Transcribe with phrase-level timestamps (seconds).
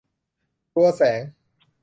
[0.73, 1.21] กลัวแสง